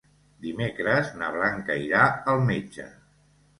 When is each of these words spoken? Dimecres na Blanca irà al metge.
Dimecres 0.45 1.11
na 1.19 1.29
Blanca 1.37 1.77
irà 1.83 2.03
al 2.35 2.43
metge. 2.51 2.91